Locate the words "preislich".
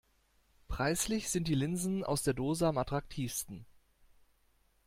0.67-1.29